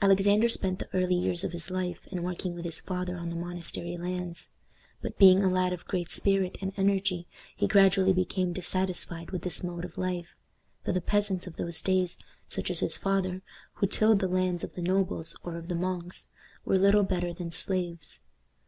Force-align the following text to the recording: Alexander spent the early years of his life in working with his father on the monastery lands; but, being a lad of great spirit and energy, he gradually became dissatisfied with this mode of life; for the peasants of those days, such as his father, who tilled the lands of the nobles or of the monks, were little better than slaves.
Alexander 0.00 0.48
spent 0.48 0.78
the 0.78 0.88
early 0.94 1.16
years 1.16 1.42
of 1.42 1.50
his 1.50 1.72
life 1.72 2.06
in 2.12 2.22
working 2.22 2.54
with 2.54 2.64
his 2.64 2.78
father 2.78 3.16
on 3.16 3.30
the 3.30 3.34
monastery 3.34 3.96
lands; 3.96 4.50
but, 5.02 5.18
being 5.18 5.42
a 5.42 5.50
lad 5.50 5.72
of 5.72 5.86
great 5.86 6.08
spirit 6.12 6.56
and 6.60 6.72
energy, 6.76 7.26
he 7.56 7.66
gradually 7.66 8.12
became 8.12 8.52
dissatisfied 8.52 9.32
with 9.32 9.42
this 9.42 9.64
mode 9.64 9.84
of 9.84 9.98
life; 9.98 10.36
for 10.84 10.92
the 10.92 11.00
peasants 11.00 11.48
of 11.48 11.56
those 11.56 11.82
days, 11.82 12.16
such 12.46 12.70
as 12.70 12.78
his 12.78 12.96
father, 12.96 13.42
who 13.74 13.88
tilled 13.88 14.20
the 14.20 14.28
lands 14.28 14.62
of 14.62 14.74
the 14.74 14.82
nobles 14.82 15.36
or 15.42 15.56
of 15.56 15.66
the 15.66 15.74
monks, 15.74 16.28
were 16.64 16.78
little 16.78 17.02
better 17.02 17.34
than 17.34 17.50
slaves. 17.50 18.20